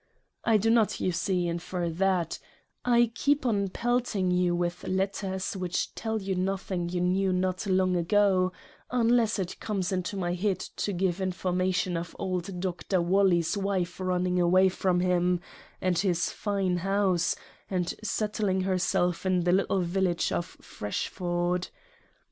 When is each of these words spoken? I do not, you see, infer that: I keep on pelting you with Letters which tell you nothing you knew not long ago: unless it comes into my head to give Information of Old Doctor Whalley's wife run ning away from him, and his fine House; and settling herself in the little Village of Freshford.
I 0.43 0.57
do 0.57 0.71
not, 0.71 0.99
you 0.99 1.11
see, 1.11 1.47
infer 1.47 1.87
that: 1.91 2.39
I 2.83 3.11
keep 3.13 3.45
on 3.45 3.67
pelting 3.67 4.31
you 4.31 4.55
with 4.55 4.83
Letters 4.87 5.55
which 5.55 5.93
tell 5.93 6.19
you 6.19 6.33
nothing 6.33 6.89
you 6.89 7.01
knew 7.01 7.31
not 7.31 7.67
long 7.67 7.95
ago: 7.95 8.51
unless 8.89 9.37
it 9.37 9.59
comes 9.59 9.91
into 9.91 10.17
my 10.17 10.33
head 10.33 10.59
to 10.59 10.91
give 10.91 11.21
Information 11.21 11.95
of 11.95 12.15
Old 12.17 12.59
Doctor 12.59 12.99
Whalley's 12.99 13.55
wife 13.55 13.99
run 13.99 14.23
ning 14.23 14.39
away 14.41 14.69
from 14.69 15.01
him, 15.01 15.39
and 15.79 15.95
his 15.99 16.31
fine 16.31 16.77
House; 16.77 17.35
and 17.69 17.93
settling 18.01 18.61
herself 18.61 19.23
in 19.23 19.41
the 19.41 19.51
little 19.51 19.81
Village 19.81 20.31
of 20.31 20.57
Freshford. 20.61 21.67